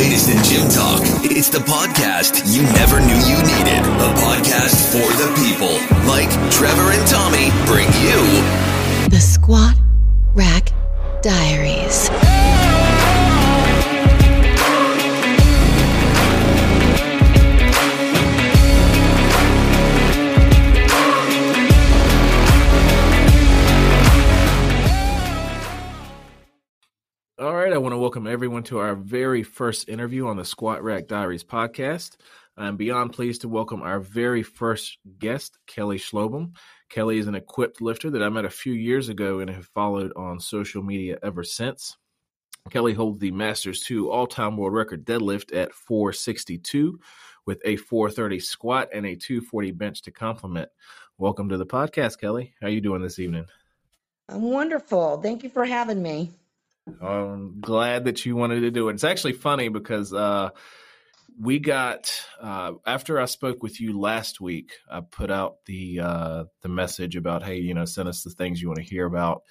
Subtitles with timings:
[0.00, 1.02] latest in gym talk.
[1.24, 3.82] It's the podcast you never knew you needed.
[4.00, 5.76] A podcast for the people.
[6.08, 8.18] Like Trevor and Tommy bring you
[9.10, 9.76] The Squat
[10.34, 10.72] Rack
[11.20, 12.08] Diaries.
[28.10, 32.16] Welcome everyone to our very first interview on the Squat Rack Diaries podcast.
[32.56, 36.56] I'm beyond pleased to welcome our very first guest, Kelly Schlobohm.
[36.88, 40.12] Kelly is an equipped lifter that I met a few years ago and have followed
[40.16, 41.96] on social media ever since.
[42.68, 46.98] Kelly holds the Masters 2 all time world record deadlift at 462
[47.46, 50.68] with a 430 squat and a 240 bench to complement.
[51.16, 52.54] Welcome to the podcast, Kelly.
[52.60, 53.46] How are you doing this evening?
[54.28, 55.22] I'm wonderful.
[55.22, 56.32] Thank you for having me.
[57.00, 58.94] I'm glad that you wanted to do it.
[58.94, 60.50] It's actually funny because uh,
[61.40, 66.44] we got uh, after I spoke with you last week, I put out the uh,
[66.62, 69.42] the message about hey, you know, send us the things you want to hear about.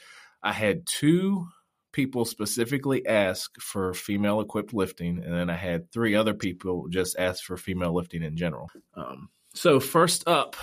[0.41, 1.47] I had two
[1.91, 7.17] people specifically ask for female equipped lifting, and then I had three other people just
[7.17, 8.69] ask for female lifting in general.
[8.95, 10.55] Um, so first up,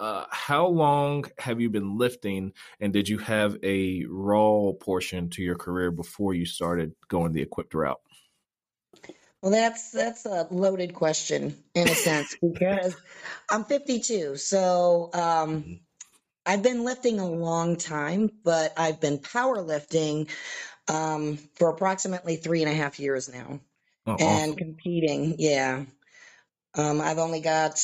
[0.00, 5.42] uh, how long have you been lifting, and did you have a raw portion to
[5.42, 8.00] your career before you started going the equipped route?
[9.42, 12.96] Well, that's that's a loaded question in a sense because
[13.50, 15.68] I'm 52, so um,
[16.46, 20.30] I've been lifting a long time, but I've been powerlifting
[20.88, 23.60] um, for approximately three and a half years now,
[24.06, 24.58] Oh, and awesome.
[24.58, 25.36] competing.
[25.38, 25.84] Yeah,
[26.74, 27.80] um, I've only got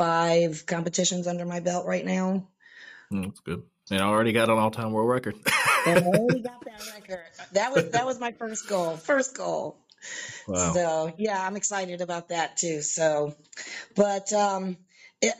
[0.00, 2.46] five competitions under my belt right now,
[3.12, 3.62] Mm, That's good.
[3.90, 5.34] And I already got an all-time world record.
[5.86, 7.24] and I already got that record.
[7.52, 8.96] That was that was my first goal.
[8.96, 9.76] First goal.
[10.46, 10.72] wow.
[10.72, 12.82] So yeah, I'm excited about that too.
[12.82, 13.34] So,
[13.96, 14.76] but um,
[15.20, 15.34] it,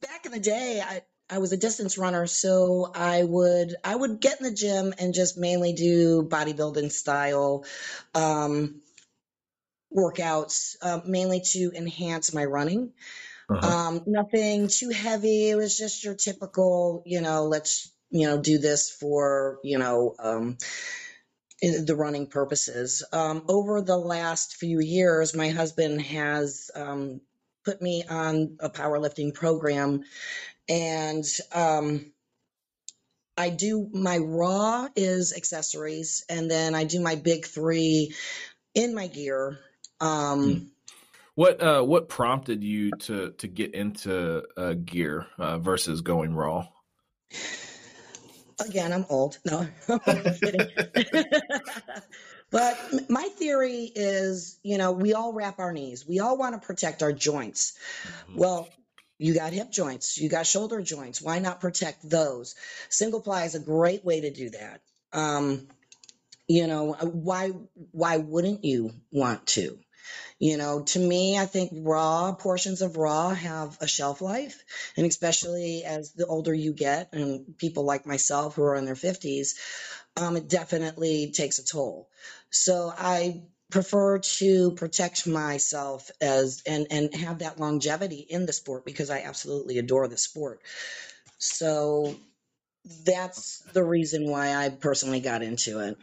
[0.00, 4.20] back in the day, I I was a distance runner, so I would I would
[4.20, 7.64] get in the gym and just mainly do bodybuilding style
[8.14, 8.82] um,
[9.94, 12.92] workouts, uh, mainly to enhance my running.
[13.48, 13.66] Uh-huh.
[13.66, 15.50] Um, nothing too heavy.
[15.50, 20.14] It was just your typical, you know, let's you know do this for you know
[20.18, 20.58] um,
[21.62, 23.04] the running purposes.
[23.12, 27.20] Um, over the last few years, my husband has um,
[27.64, 30.02] put me on a powerlifting program,
[30.68, 31.24] and
[31.54, 32.12] um,
[33.36, 38.14] I do my raw is accessories, and then I do my big three
[38.74, 39.58] in my gear.
[40.00, 40.70] Um,
[41.36, 46.66] What uh, what prompted you to to get into uh, gear uh, versus going raw?
[48.58, 49.38] Again, I'm old.
[49.44, 49.68] No,
[50.06, 50.66] I'm kidding.
[52.50, 52.78] but
[53.10, 56.06] my theory is, you know, we all wrap our knees.
[56.08, 57.76] We all want to protect our joints.
[58.30, 58.36] Mhm.
[58.36, 58.68] Well,
[59.18, 61.20] you got hip joints, you got shoulder joints.
[61.20, 62.54] Why not protect those?
[62.88, 64.80] Single ply is a great way to do that.
[65.12, 65.68] Um,
[66.48, 67.52] you know, uh, why
[67.92, 69.78] why wouldn't you want to?
[70.38, 74.62] You know, to me, I think raw portions of raw have a shelf life,
[74.96, 78.94] and especially as the older you get, and people like myself who are in their
[78.94, 79.56] 50s,
[80.16, 82.08] um, it definitely takes a toll.
[82.50, 88.84] So I prefer to protect myself as and and have that longevity in the sport
[88.84, 90.60] because I absolutely adore the sport.
[91.38, 92.16] So
[93.04, 95.96] that's the reason why I personally got into it.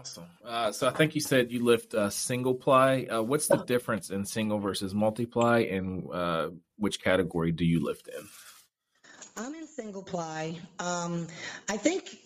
[0.00, 0.24] Awesome.
[0.42, 3.06] Uh, so I think you said you lift uh, single ply.
[3.10, 6.48] Uh, what's the difference in single versus multiply, and uh,
[6.78, 8.26] which category do you lift in?
[9.36, 10.58] I'm in single ply.
[10.78, 11.26] Um,
[11.68, 12.16] I think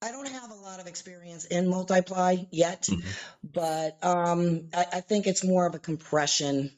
[0.00, 3.04] I don't have a lot of experience in multiply yet, Mhm.
[3.42, 6.72] but um, I, I think it's more of a compression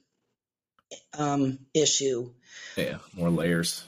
[1.17, 2.33] um, issue.
[2.77, 3.85] Yeah, more layers.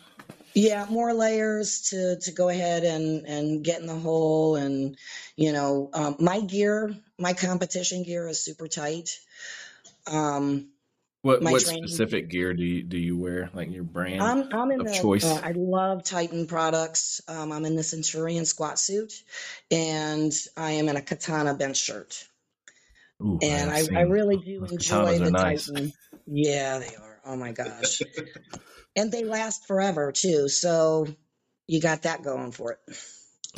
[0.55, 4.97] Yeah, more layers to to go ahead and and get in the hole, and
[5.37, 9.21] you know, um, my gear, my competition gear is super tight.
[10.07, 10.71] Um,
[11.23, 13.51] What what training, specific gear do you do you wear?
[13.55, 15.25] Like your brand I'm I'm in of the choice?
[15.25, 17.21] uh, I love Titan products.
[17.29, 19.13] Um, I'm in the Centurion squat suit,
[19.71, 22.27] and I am in a Katana bench shirt.
[23.23, 25.71] Ooh, And I, I really do those enjoy the nice.
[25.71, 25.93] Titan.
[26.27, 27.21] Yeah, they are.
[27.25, 28.03] Oh my gosh.
[28.99, 30.49] and they last forever too.
[30.49, 31.07] So
[31.69, 32.97] you got that going for it.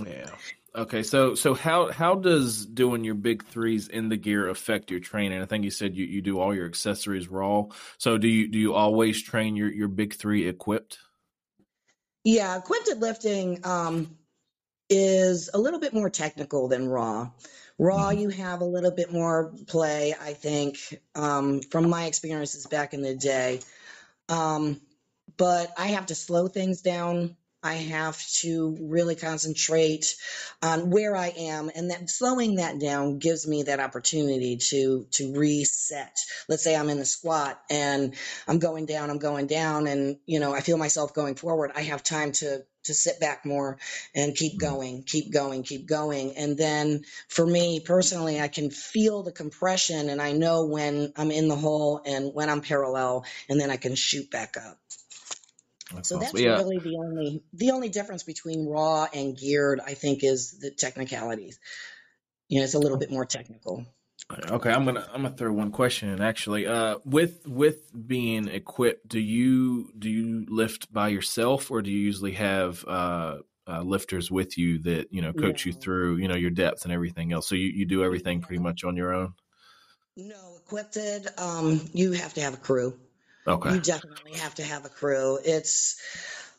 [0.06, 0.30] Yeah.
[0.76, 5.00] Okay, so so how how does doing your big threes in the gear affect your
[5.00, 5.42] training?
[5.42, 7.64] I think you said you, you do all your accessories raw.
[7.98, 10.98] So do you do you always train your your big three equipped?
[12.22, 14.16] Yeah, equipped lifting um,
[14.88, 17.30] is a little bit more technical than raw.
[17.78, 18.20] Raw, Mhm.
[18.20, 20.78] you have a little bit more play, I think,
[21.14, 23.60] um, from my experiences back in the day.
[24.28, 24.80] Um,
[25.40, 27.34] but I have to slow things down.
[27.62, 30.14] I have to really concentrate
[30.62, 35.32] on where I am, and that slowing that down gives me that opportunity to to
[35.34, 36.14] reset.
[36.46, 38.14] Let's say I'm in the squat and
[38.46, 41.72] I'm going down, I'm going down, and you know I feel myself going forward.
[41.74, 43.78] I have time to to sit back more
[44.14, 44.74] and keep mm-hmm.
[44.74, 50.10] going, keep going, keep going, and then for me personally, I can feel the compression,
[50.10, 53.78] and I know when I'm in the hole and when I'm parallel, and then I
[53.78, 54.78] can shoot back up.
[55.94, 56.56] That's So that's yeah.
[56.56, 61.58] really the only the only difference between raw and geared, I think, is the technicalities.
[62.48, 63.86] You know, it's a little bit more technical.
[64.50, 66.66] Okay, I'm gonna I'm gonna throw one question in actually.
[66.66, 71.98] Uh, with with being equipped, do you do you lift by yourself or do you
[71.98, 76.36] usually have uh, uh lifters with you that you know coach you through you know
[76.36, 77.48] your depth and everything else?
[77.48, 79.34] So you, you do everything pretty much on your own.
[80.16, 80.98] No, equipped,
[81.38, 82.94] um, you have to have a crew.
[83.50, 83.74] Okay.
[83.74, 85.38] You definitely have to have a crew.
[85.44, 86.00] It's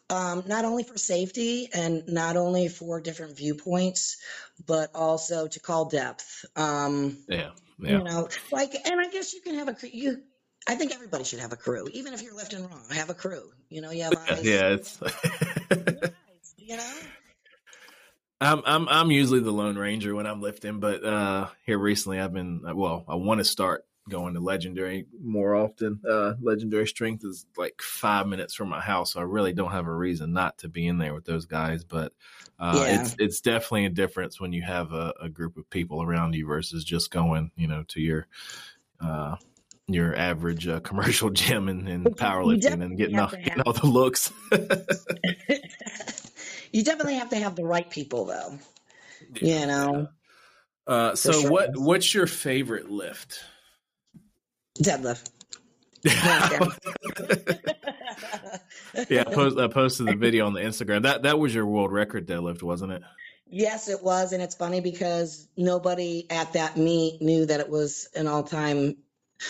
[0.10, 4.18] um, not only for safety and not only for different viewpoints,
[4.66, 6.46] but also to call depth.
[6.56, 7.52] Um, Yeah.
[7.80, 7.98] Yeah.
[7.98, 9.90] You know, like, and I guess you can have a crew.
[9.92, 10.22] You,
[10.68, 12.84] I think everybody should have a crew, even if you're lifting wrong.
[12.92, 13.52] Have a crew.
[13.70, 14.46] You know, you have eyes.
[14.46, 14.70] Yeah.
[14.70, 15.00] It's.
[16.58, 16.94] You know.
[18.40, 22.34] I'm I'm I'm usually the lone ranger when I'm lifting, but uh here recently I've
[22.34, 26.00] been well, I want to start going to legendary more often.
[26.08, 29.88] Uh legendary strength is like 5 minutes from my house, so I really don't have
[29.88, 32.14] a reason not to be in there with those guys, but
[32.60, 32.96] uh Yeah.
[32.98, 36.46] it's it's definitely a difference when you have a, a group of people around you
[36.46, 38.28] versus just going, you know, to your
[39.00, 39.38] uh
[39.88, 44.32] your average uh, commercial gym and, and powerlifting and getting all, getting all the looks.
[46.72, 48.58] you definitely have to have the right people, though.
[49.42, 50.08] You know,
[50.88, 51.52] Uh, so sure.
[51.52, 53.44] what what's your favorite lift?
[54.80, 55.30] Deadlift.
[59.10, 61.04] yeah, I, post, I posted the video on the Instagram.
[61.04, 63.04] That that was your world record deadlift, wasn't it?
[63.48, 68.08] Yes, it was, and it's funny because nobody at that meet knew that it was
[68.16, 68.96] an all-time.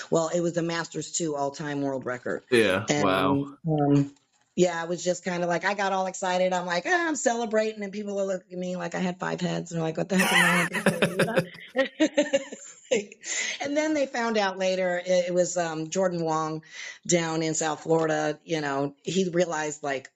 [0.09, 2.44] Well, it was a Masters two all-time world record.
[2.50, 2.85] Yeah.
[2.89, 3.56] And wow.
[3.67, 4.12] um,
[4.56, 6.51] yeah, I was just kind of like I got all excited.
[6.51, 9.39] I'm like, ah, I'm celebrating, and people are looking at me like I had five
[9.39, 11.47] heads, and they're like, "What the heck am
[11.77, 11.88] I?"
[12.19, 12.41] doing?"
[13.61, 16.63] and then they found out later it, it was um, Jordan Wong
[17.07, 18.39] down in South Florida.
[18.43, 20.09] You know, he realized like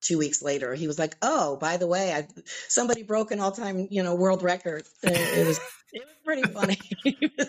[0.00, 2.26] two weeks later, he was like, "Oh, by the way, I
[2.68, 5.58] somebody broke an all-time you know world record." It, it was
[5.92, 6.78] it was pretty funny.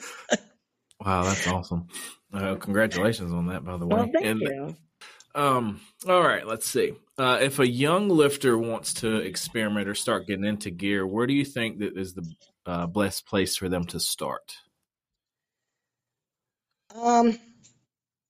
[1.00, 1.88] Wow, that's awesome.
[2.34, 3.96] Uh, congratulations on that, by the way.
[3.96, 4.76] well, thank and you.
[5.36, 6.94] um, all right, let's see.
[7.18, 11.34] Uh, if a young lifter wants to experiment or start getting into gear, where do
[11.34, 12.28] you think that is the
[12.68, 14.58] uh, best place for them to start?
[16.96, 17.38] Um,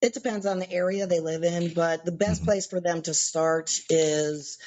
[0.01, 2.45] it depends on the area they live in, but the best Mhm.
[2.45, 4.59] place for them to start is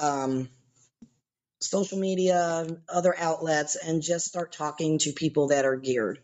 [0.00, 0.48] um,
[1.60, 6.20] social media, other outlets, and just start talking to people that are geared.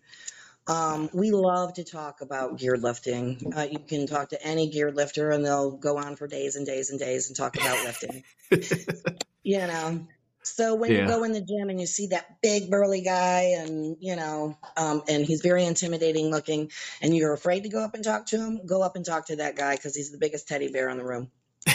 [0.66, 3.52] Um, we love to talk about geared lifting.
[3.56, 6.66] Uh, you can talk to any geared lifter, and they'll go on for days and
[6.66, 8.24] days and days and talk about lifting.
[9.42, 10.06] You know,
[10.46, 11.02] so when Yeah.
[11.02, 14.56] you go in the gym and you see that big burly guy, and you know,
[14.76, 16.70] um, and he's very intimidating looking,
[17.02, 19.36] and you're afraid to go up and talk to him, go up and talk to
[19.36, 21.30] that guy because he's the biggest teddy bear in the room.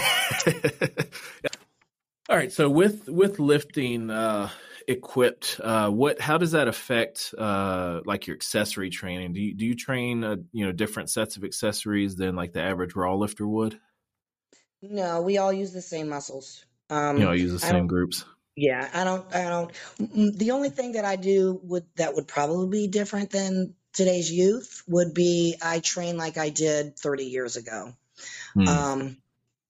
[2.29, 2.51] All right.
[2.51, 4.49] So with with lifting uh,
[4.87, 9.33] equipped, uh, what how does that affect uh, like your accessory training?
[9.33, 12.61] Do you do you train uh, you know different sets of accessories than like the
[12.61, 13.79] average raw lifter would?
[14.81, 16.65] No, we all use the same muscles.
[16.89, 18.25] Um, You know, use the same groups.
[18.61, 19.25] Yeah, I don't.
[19.33, 20.37] I don't.
[20.37, 24.83] The only thing that I do would that would probably be different than today's youth
[24.87, 27.91] would be I train like I did 30 years ago.
[28.53, 28.67] Hmm.
[28.67, 29.17] Um,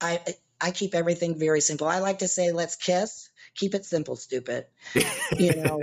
[0.02, 0.20] I
[0.60, 1.88] I keep everything very simple.
[1.88, 3.30] I like to say, let's kiss.
[3.56, 4.66] Keep it simple, stupid.
[5.38, 5.80] You know,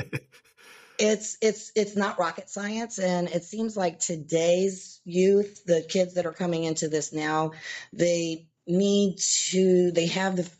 [0.98, 6.26] it's it's it's not rocket science, and it seems like today's youth, the kids that
[6.26, 7.52] are coming into this now,
[7.90, 9.16] they need
[9.48, 9.92] to.
[9.92, 10.50] They have the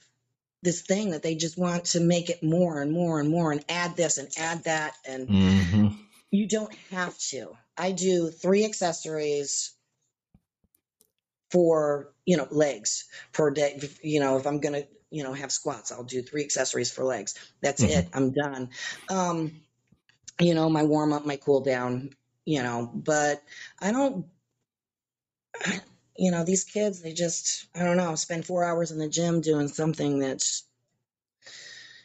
[0.62, 3.64] this thing that they just want to make it more and more and more and
[3.68, 5.96] add this and add that and Mhm.
[6.30, 7.56] you don't have to.
[7.76, 9.72] I do three accessories
[11.50, 13.80] for, you know, legs per day.
[14.02, 15.90] You know, if I'm going to you know, have squats.
[15.90, 17.34] I'll do three accessories for legs.
[17.62, 17.90] That's Mhm.
[17.90, 18.08] it.
[18.12, 18.70] I'm done.
[19.08, 19.52] Um,
[20.40, 22.10] you know, my warm up, my cool down,
[22.44, 23.42] you know, but
[23.80, 24.26] I don't,
[26.18, 29.40] you know, these kids, they just, I don't know, spend four hours in the gym
[29.40, 30.64] doing something that's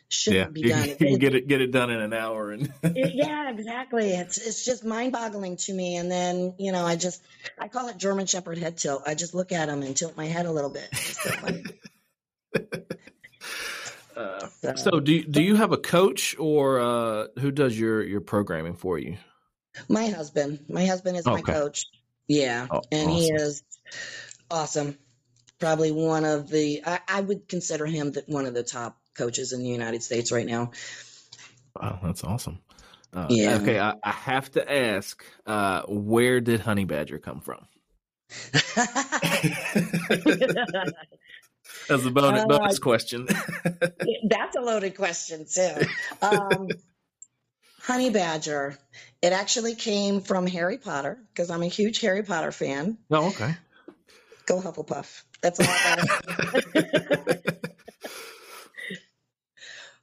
[0.08, 0.88] shouldn't Yeah, be done.
[0.90, 4.12] you can get it get it done in an hour, and yeah, exactly.
[4.12, 5.96] It's it's just mind boggling to me.
[5.98, 7.24] And then you know, I just
[7.60, 9.04] I call it German Shepherd head tilt.
[9.08, 10.88] I just look at them and tilt my head a little bit.
[11.08, 11.66] It's so funny.
[14.16, 18.04] Uh, So- so do you, do you have a coach or uh, who does your
[18.04, 19.18] your programming for you?
[19.90, 21.86] My husband, my husband is my coach.
[22.28, 23.64] Yeah, Oh, and he is
[24.50, 24.98] awesome.
[25.60, 29.54] Probably one of the I, I would consider him the, one of the top coaches
[29.54, 30.72] in the United States right now.
[31.80, 32.60] Wow, that's awesome.
[33.14, 33.58] Uh, Yeah.
[33.62, 37.66] Okay, I, I have to ask, uh, where did Honey Badger come from?
[41.90, 43.28] As a bonus, Uh, bonus question.
[44.30, 45.74] That's a loaded question too.
[46.22, 46.70] Um,
[47.82, 48.78] honey Badger.
[49.24, 52.98] It actually came from Harry Potter because I'm a huge Harry Potter fan.
[53.10, 53.56] oh, okay.
[54.46, 55.24] Go Hufflepuff.
[55.42, 56.98] That's all I got.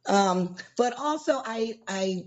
[0.07, 2.25] um, but also I I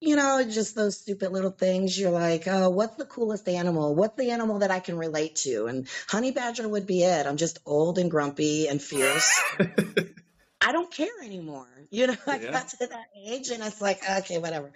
[0.00, 1.96] you know, just those stupid little things.
[1.98, 3.94] You're like, oh, what's the coolest animal?
[3.94, 5.66] What's the animal that I can relate to?
[5.66, 7.24] And honey badger would be it.
[7.24, 9.30] I'm just old and grumpy and fierce.
[10.60, 11.68] I don't care anymore.
[11.90, 12.50] You know, I Yeah.
[12.50, 14.72] got to that age and it's like, okay, whatever.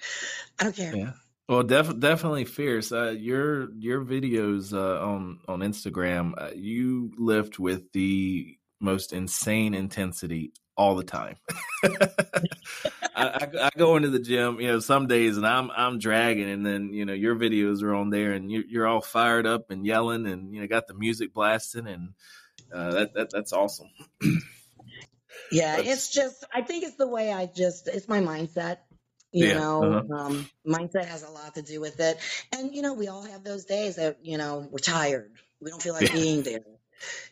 [0.60, 0.94] I don't care.
[0.94, 1.12] Yeah.
[1.48, 2.90] Well, def- definitely fierce.
[2.90, 9.72] Uh, your your videos uh, on on Instagram, uh, you lift with the most insane
[9.74, 11.36] intensity all the time.
[11.84, 11.88] I,
[13.16, 16.66] I, I go into the gym, you know, some days and I'm I'm dragging, and
[16.66, 19.86] then you know your videos are on there, and you, you're all fired up and
[19.86, 22.10] yelling, and you know got the music blasting, and
[22.74, 23.88] uh, that, that that's awesome.
[25.52, 28.78] Yeah, That's- it's just I think it's the way I just it's my mindset.
[29.32, 30.02] You Yeah, know, uh-huh.
[30.12, 32.18] um, mindset has a lot to do with it.
[32.52, 35.32] And you know, we all have those days that you know we're tired.
[35.60, 36.08] We don't feel like Yeah.
[36.08, 36.22] Mm-hmm.
[36.22, 36.60] being there.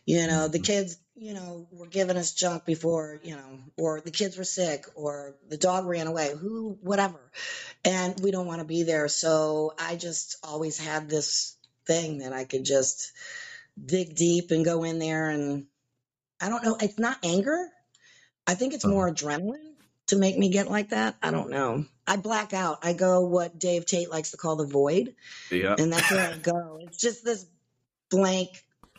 [0.05, 4.11] You know, the kids, you know, were giving us junk before, you know, or the
[4.11, 7.19] kids were sick, or the dog ran away, who, whatever,
[7.85, 9.07] and we don't want to be there.
[9.09, 13.11] So I just always had this thing that I could just
[13.83, 15.67] dig deep and go in there and
[16.41, 16.77] I don't know.
[16.81, 17.69] It's not anger.
[18.47, 18.87] I think it's Uh-huh.
[18.87, 19.74] more adrenaline
[20.07, 21.15] to make me get like that.
[21.21, 21.85] I don't know.
[22.07, 22.79] I black out.
[22.83, 25.15] I go what Dave Tate likes to call the void,
[25.51, 25.75] Yeah.
[25.77, 26.79] and that's where I go.
[26.81, 27.45] It's just this
[28.09, 28.49] blank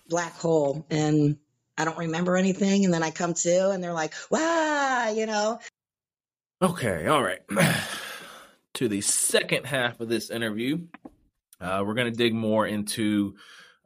[0.09, 1.37] black hole, and
[1.79, 2.85] I don't remember anything.
[2.85, 5.61] And then I come to, and they're like, "Wow," you know.
[6.61, 7.41] Okay, all right.
[8.75, 10.87] to the second half of this interview,
[11.61, 13.35] uh, we're going to dig more into,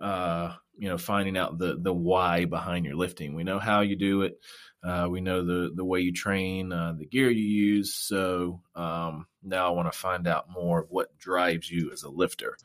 [0.00, 3.34] uh, you know, finding out the the why behind your lifting.
[3.34, 4.38] We know how you do it.
[4.82, 7.94] Uh, we know the the way you train, uh, the gear you use.
[7.94, 12.08] So um, now I want to find out more of what drives you as a
[12.10, 12.56] lifter.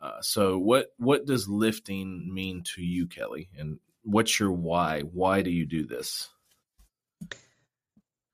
[0.00, 3.48] Uh, so what what does lifting mean to you, Kelly?
[3.58, 5.00] And what's your why?
[5.00, 6.28] Why do you do this?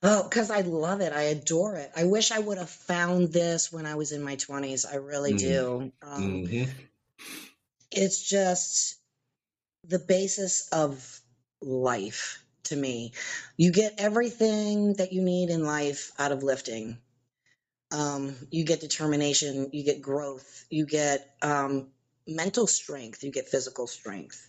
[0.03, 1.13] Oh, because I love it.
[1.13, 1.91] I adore it.
[1.95, 4.87] I wish I would have found this when I was in my twenties.
[4.87, 5.39] I really Mm.
[5.39, 5.93] do.
[6.03, 6.71] Um, Mm-hmm.
[7.91, 8.99] it's just
[9.85, 11.21] the basis of
[11.63, 13.13] life to me.
[13.57, 16.99] You get everything that you need in life out of lifting.
[17.93, 21.89] Um, you get determination, you get growth, you get um,
[22.27, 24.49] mental strength, you get physical strength.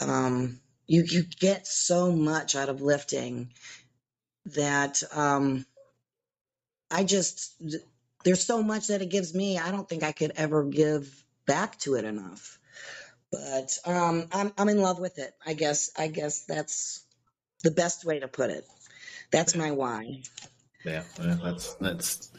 [0.00, 3.50] Um, you you get so much out of lifting
[4.46, 5.66] that um,
[6.90, 7.54] I just
[8.24, 9.58] there's so much that it gives me.
[9.58, 12.58] I don't think I could ever give back to it enough
[13.30, 15.34] but um, I'm I'm in love with it.
[15.46, 17.04] I guess I guess that's
[17.62, 18.66] the best way to put it.
[19.30, 20.22] That's my why.
[20.84, 22.32] Yeah, yeah, that's that's.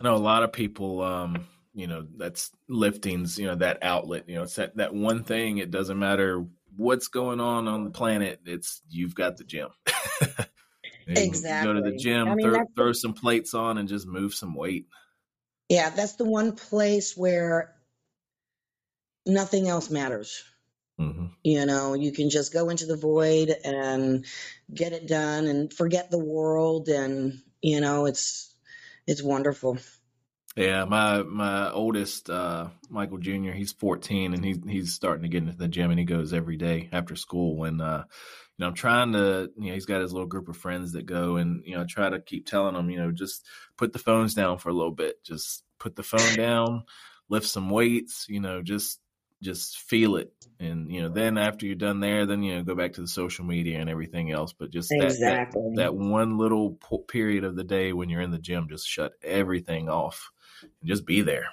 [0.00, 1.02] I know a lot of people.
[1.02, 3.38] Um, you know, that's liftings.
[3.38, 4.28] You know, that outlet.
[4.28, 5.58] You know, it's that that one thing.
[5.58, 6.44] It doesn't matter
[6.76, 8.40] what's going on on the planet.
[8.44, 9.68] It's you've got the gym.
[11.06, 11.30] You
[11.62, 14.54] Go to the gym, I mean, throw, throw some plates on, and just move some
[14.54, 14.86] weight.
[15.68, 17.74] Yeah, that's the one place where
[19.26, 20.42] nothing else matters.
[20.98, 24.24] Hmm You know, you can just go into the void and
[24.72, 28.54] get it done and forget the world and you know, it's
[29.06, 29.78] it's wonderful.
[30.56, 33.50] Yeah, my my oldest uh, Michael Jr.
[33.50, 36.56] He's 14 and he's he's starting to get into the gym and he goes every
[36.56, 37.64] day after school.
[37.64, 40.56] And uh, you know, I'm trying to you know he's got his little group of
[40.56, 43.44] friends that go and you know I try to keep telling them you know just
[43.76, 46.84] put the phones down for a little bit, just put the phone down,
[47.28, 49.00] lift some weights, you know, just
[49.44, 50.32] just feel it.
[50.60, 53.08] And you know then after you're done there then you know go back to the
[53.08, 54.52] social media and everything else.
[54.52, 55.62] But just that, exactly.
[55.76, 59.12] that, that one little period of the day when you're in the gym just shut
[59.22, 60.30] everything off
[60.62, 61.46] and just be there.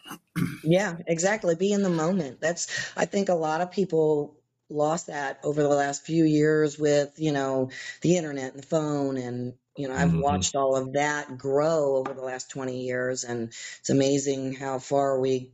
[0.63, 1.55] Yeah exactly.
[1.55, 2.39] Be in the moment.
[2.39, 4.38] That's i think a lot of people
[4.69, 7.69] lost that over the last few years with you know
[8.01, 10.21] the internet and the phone and you know i've mm-hmm.
[10.21, 13.24] watched all of that grow over the last 20 years.
[13.24, 15.51] And it's amazing how far we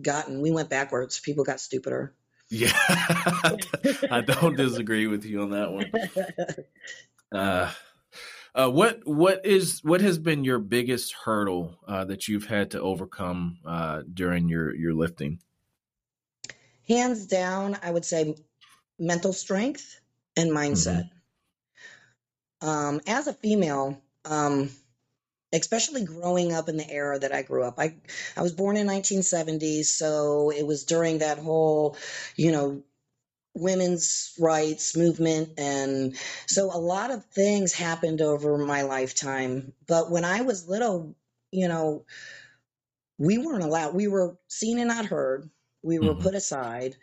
[0.00, 1.20] gotten we went backwards.
[1.20, 2.14] People got stupider.
[2.48, 2.72] Yeah.
[4.10, 5.92] I don't disagree with you on that one.
[7.32, 7.72] Uh,
[8.54, 12.80] uh, what what is what has been your biggest hurdle uh, that you've had to
[12.82, 15.40] overcome uh, during your your lifting?
[16.86, 18.36] Hands down i would say
[18.98, 19.98] mental strength
[20.36, 21.08] and mindset.
[22.60, 22.68] Mm-hmm.
[22.68, 24.68] um, as a female um,
[25.52, 27.78] especially growing up in the era that I grew up.
[27.78, 27.94] I
[28.36, 31.96] I was born in 1970, so it was during that whole,
[32.36, 32.82] you know,
[33.54, 36.16] women's rights movement and
[36.46, 39.74] so a lot of things happened over my lifetime.
[39.86, 41.14] But when I was little,
[41.50, 42.06] you know,
[43.18, 43.94] we weren't allowed.
[43.94, 45.50] We were seen and not heard.
[45.82, 46.22] We were mm-hmm.
[46.22, 46.96] put aside.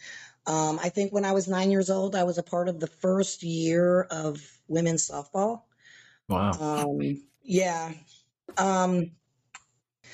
[0.48, 2.88] Um, I think when I was nine years old, I was a part of the
[2.88, 5.62] first year of women's softball.
[6.27, 6.51] Wow.
[6.60, 7.91] Um, yeah,
[8.58, 9.12] um,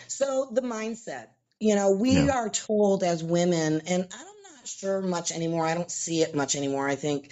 [0.07, 1.27] so the mindset,
[1.59, 2.35] you know, we yeah.
[2.35, 5.65] are told as women, and I'm not sure much anymore.
[5.65, 6.87] I don't see it much anymore.
[6.87, 7.31] I think.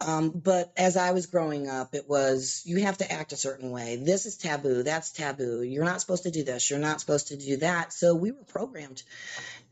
[0.00, 3.70] Um, but as I was growing up, it was you have to act a certain
[3.70, 3.96] way.
[3.96, 4.82] This is taboo.
[4.82, 5.62] That's taboo.
[5.62, 6.68] You're not supposed to do this.
[6.68, 7.92] You're not supposed to do that.
[7.92, 9.02] So we were programmed.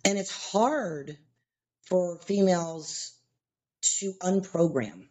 [0.05, 1.19] And it's hard
[1.87, 3.13] for females
[3.83, 5.10] to unprogram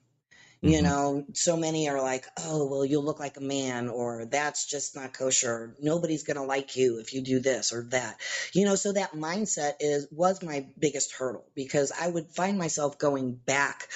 [0.61, 0.83] you mm-hmm.
[0.83, 4.95] know, so many are like, oh, well, you'll look like a man, or that's just
[4.95, 5.73] not kosher.
[5.79, 8.17] Nobody's going to like you if you do this or that.
[8.53, 12.99] You know, so that mindset is was my biggest hurdle because I would find myself
[12.99, 13.87] going back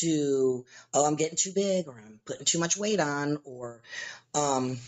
[0.00, 3.82] to, oh, I'm getting too big, or I'm putting too much weight on, or,
[4.34, 4.78] um,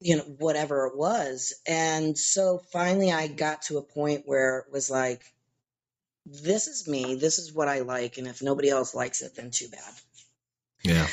[0.00, 1.54] you know, whatever it was.
[1.66, 5.22] And so finally I got to a point where it was like,
[6.26, 9.50] this is me, this is what I like, and if nobody else likes it, then
[9.50, 9.92] too bad.
[10.82, 11.06] Yeah.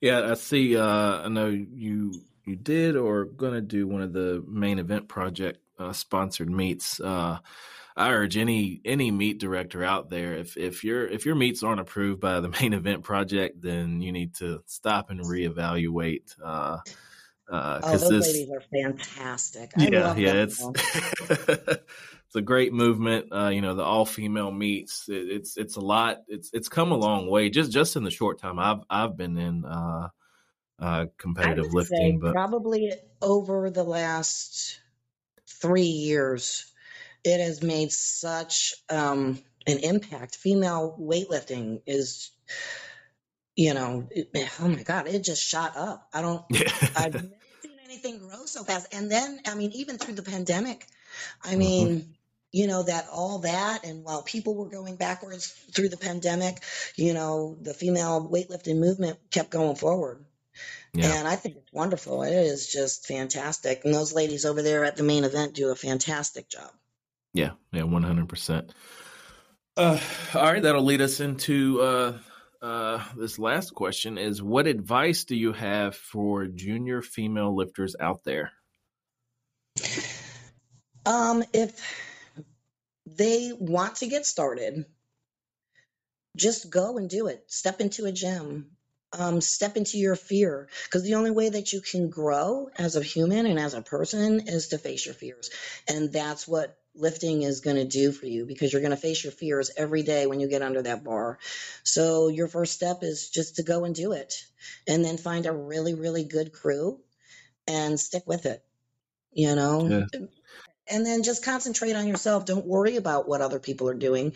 [0.00, 0.76] Yeah, I see.
[0.76, 2.12] Uh, I know you
[2.44, 7.00] you did or gonna do one of the main event project uh, sponsored meets.
[7.00, 7.38] Uh,
[7.96, 11.80] I urge any any meet director out there if if your if your meets aren't
[11.80, 16.34] approved by the main event project, then you need to stop and reevaluate.
[16.42, 16.78] Uh,
[17.48, 19.70] uh, oh, those this, ladies are fantastic.
[19.78, 20.60] I yeah, yeah, it's
[21.30, 23.32] it's a great movement.
[23.32, 25.08] Uh, you know, the all female meets.
[25.08, 26.22] It, it's it's a lot.
[26.28, 29.38] It's it's come a long way just just in the short time I've I've been
[29.38, 30.08] in uh,
[30.80, 32.18] uh, competitive lifting.
[32.18, 34.80] but probably over the last
[35.48, 36.72] three years,
[37.24, 40.36] it has made such um, an impact.
[40.36, 42.32] Female weightlifting is
[43.56, 46.08] you know, it, oh my God, it just shot up.
[46.12, 46.44] I don't,
[46.96, 47.28] I've never
[47.62, 48.94] seen anything grow so fast.
[48.94, 50.86] And then, I mean, even through the pandemic,
[51.42, 51.58] I mm-hmm.
[51.58, 52.10] mean, mm-hmm.
[52.52, 56.62] you know, that all that, and while people were going backwards through the pandemic,
[56.96, 60.22] you know, the female weightlifting movement kept going forward.
[60.92, 61.18] Yeah.
[61.18, 62.22] And I think it's wonderful.
[62.22, 63.84] It is just fantastic.
[63.84, 66.70] And those ladies over there at the main event do a fantastic job.
[67.32, 68.70] Yeah, yeah, 100%.
[69.76, 70.00] Uh,
[70.34, 72.18] all right, that'll lead us into uh,
[72.66, 78.24] uh, this last question is what advice do you have for junior female lifters out
[78.24, 78.50] there?
[81.04, 81.80] Um, if
[83.06, 84.84] they want to get started,
[86.34, 87.44] just go and do it.
[87.46, 88.72] Step into a gym.
[89.16, 93.02] Um, step into your fear because the only way that you can grow as a
[93.02, 95.50] human and as a person is to face your fears.
[95.88, 99.22] And that's what lifting is going to do for you because you're going to face
[99.24, 101.38] your fears every day when you get under that bar.
[101.82, 104.34] So your first step is just to go and do it
[104.86, 107.00] and then find a really, really good crew
[107.66, 108.62] and stick with it,
[109.32, 109.88] you know?
[109.88, 110.20] Yeah.
[110.88, 112.44] And then just concentrate on yourself.
[112.44, 114.34] Don't worry about what other people are doing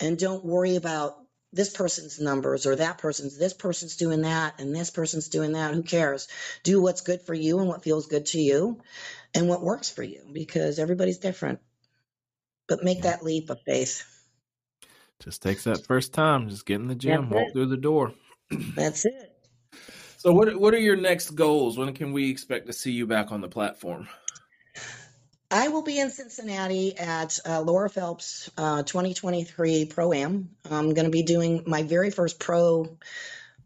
[0.00, 1.16] and don't worry about
[1.52, 5.74] this person's numbers or that person's this person's doing that and this person's doing that
[5.74, 6.28] who cares
[6.62, 8.78] do what's good for you and what feels good to you
[9.34, 11.60] and what works for you because everybody's different
[12.68, 14.04] but make that leap of faith.
[15.20, 16.48] Just takes that first time.
[16.48, 17.52] Just get in the gym, That's walk it.
[17.52, 18.12] through the door.
[18.50, 19.34] That's it.
[20.18, 21.78] So, what what are your next goals?
[21.78, 24.08] When can we expect to see you back on the platform?
[25.50, 30.50] I will be in Cincinnati at uh, Laura Phelps uh, 2023 Pro Am.
[30.70, 32.98] I'm going to be doing my very first pro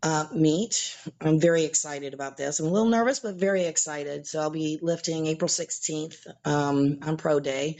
[0.03, 0.97] uh, meet.
[1.21, 2.59] I'm very excited about this.
[2.61, 4.27] I'm a little nervous, but very excited.
[4.27, 7.79] So I'll be lifting April 16th um, on Pro Day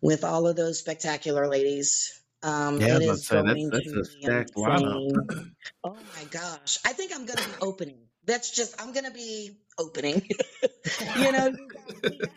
[0.00, 2.20] with all of those spectacular ladies.
[2.42, 4.54] Um, Yeah, it was about to is say, that's- going that's to a be stacked
[4.56, 5.50] lineup.
[5.84, 6.78] Oh my gosh!
[6.86, 7.98] I think I'm going to be opening.
[8.24, 10.26] That's just I'm going to be opening.
[11.18, 12.30] you know, you got- we got-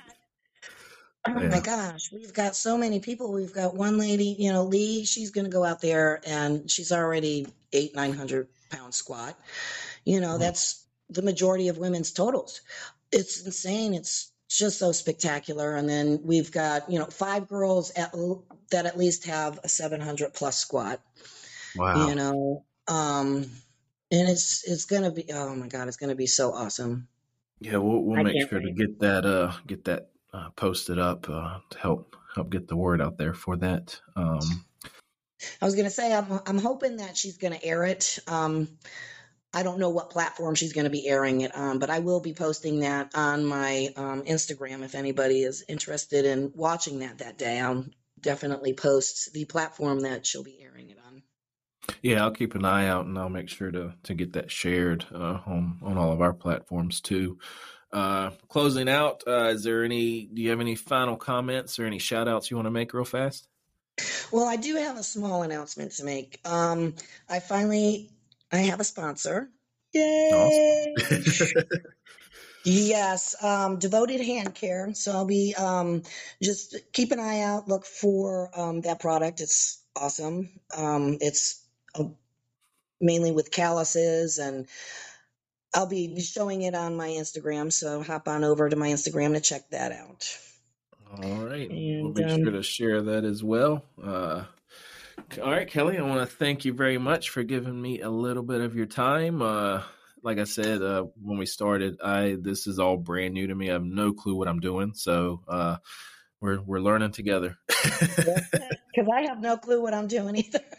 [1.25, 1.47] Oh Yeah.
[1.47, 3.31] my gosh, we've got so many people.
[3.31, 6.91] We've got one lady, you know, Lee, she's going to go out there and she's
[6.91, 9.39] already eight, 900 pound squat.
[10.05, 10.39] You know, Mhm.
[10.39, 12.61] that's the majority of women's totals.
[13.11, 13.93] It's insane.
[13.93, 15.75] It's just so spectacular.
[15.75, 18.13] And then we've got, you know, five girls at,
[18.71, 20.99] that at least have a 700 plus squat,
[21.75, 22.07] Wow.
[22.07, 23.45] you know, um,
[24.11, 27.07] and it's, it's going to be, oh my God, it's going to be so awesome.
[27.59, 31.59] Yeah, we'll we'll make sure to get that uh get that uh, posted up uh,
[31.69, 34.01] to help help get the word out there for that.
[34.17, 34.65] Um,
[35.61, 38.19] I was going to say, I'm, I'm hoping that she's going to air it.
[38.27, 38.67] Um,
[39.53, 42.19] I don't know what platform she's going to be airing it on, but I will
[42.19, 47.37] be posting that on my um, Instagram if anybody is interested in watching that that
[47.37, 47.59] day.
[47.59, 47.85] I'll
[48.19, 51.21] definitely post the platform that she'll be airing it on.
[52.01, 55.05] yeah, I'll keep an eye out and I'll make sure to to get that shared
[55.13, 57.37] uh, on on all of our platforms too.
[57.91, 60.25] Uh, closing out, uh, is there any?
[60.25, 63.05] Do you have any final comments or any shout outs you want to make real
[63.05, 63.47] fast?
[64.31, 66.39] Well, I do have a small announcement to make.
[66.45, 66.95] Um,
[67.29, 68.09] I finally,
[68.51, 69.49] I have a sponsor.
[69.93, 70.95] Yay!
[72.65, 74.93] Yes, um, devoted hand care.
[74.93, 76.03] So I'll be um,
[76.41, 79.41] just keep an eye out, look for um, that product.
[79.41, 80.49] It's awesome.
[80.75, 81.61] Um, it's
[81.93, 82.05] uh,
[83.01, 84.67] mainly with calluses, and
[85.73, 87.71] I'll be showing it on my Instagram.
[87.71, 90.37] So hop on over to my Instagram to check that out.
[91.21, 93.83] All right, we'll And, be um, sure to share that as well.
[94.03, 94.45] Uh,
[95.41, 98.43] all right, Kelly, I want to thank you very much for giving me a little
[98.43, 99.41] bit of your time.
[99.41, 99.83] Uh,
[100.23, 103.69] like I said uh, when we started, I this is all brand new to me.
[103.69, 105.77] I have no clue what I'm doing, so uh,
[106.41, 107.57] we're we're learning together.
[107.67, 110.59] Because I have no clue what I'm doing either.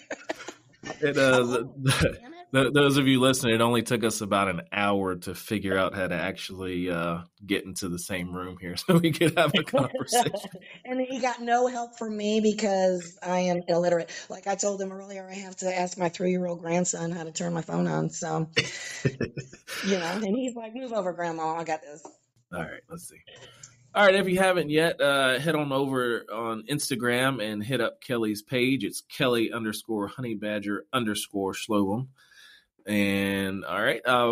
[1.01, 2.19] And, uh, the, Oh, the, damn it.
[2.21, 5.93] Th- those of you listening, it only took us about an hour to figure out
[5.95, 9.65] how to actually uh, get into the same room here so we could have a
[9.65, 10.51] conversation.
[10.85, 14.11] and he got no help from me because I am illiterate.
[14.31, 17.25] Like I told him earlier, I have to ask my three year old grandson how
[17.25, 18.11] to turn my phone on.
[18.11, 18.49] So,
[19.85, 21.57] you know, and he's like, move over, grandma.
[21.57, 22.07] I got this.
[22.53, 23.17] All right, let's see.
[23.97, 28.01] All right, if you haven't yet, uh, head on over on Instagram and hit up
[28.01, 28.85] Kelly's page.
[28.85, 32.09] It's Kelly underscore Honey Badger underscore Schlobohm.
[32.87, 34.25] And all right, I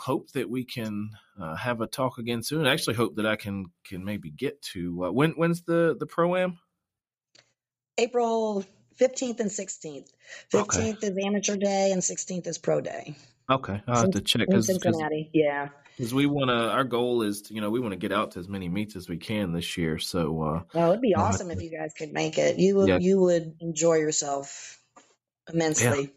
[0.00, 2.66] hope that we can uh, have a talk again soon.
[2.66, 6.06] I actually hope that I can can maybe get to uh, when when's the the
[6.06, 6.58] pro am?
[7.98, 8.64] April
[9.00, 10.08] 15th and 16th.
[10.52, 13.16] 15th is amateur day and 16th is pro day.
[13.50, 15.30] Okay, I'll have to check In because Cincinnati.
[15.32, 15.68] Yeah.
[16.14, 16.70] we want to.
[16.70, 18.94] Our goal is to, you know we want to get out to as many meets
[18.94, 19.98] as we can this year.
[19.98, 22.58] So uh, Well, it'd be awesome if you guys could make it.
[22.58, 22.98] You would, Yeah.
[22.98, 24.78] you would enjoy yourself
[25.52, 26.12] immensely.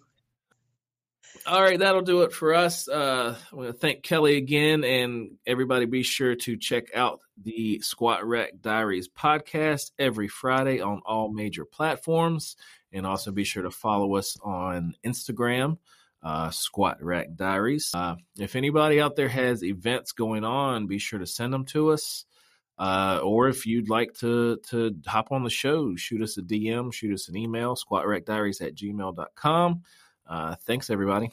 [1.47, 2.88] All right, that'll do it for us.
[2.88, 7.81] Uh, I want to thank Kelly again, and everybody be sure to check out the
[7.81, 12.55] Squat Rack Diaries podcast every Friday on all major platforms,
[12.91, 15.77] and also be sure to follow us on Instagram,
[16.23, 17.91] uh, Squat Rack Diaries.
[17.93, 21.91] Uh, if anybody out there has events going on, be sure to send them to
[21.91, 22.25] us.
[22.79, 26.91] Uh, or if you'd like to to hop on the show, shoot us a DM,
[26.91, 29.84] shoot us an email, squatrackdiaries at gmail.com.
[30.27, 31.31] Uh, thanks, everybody.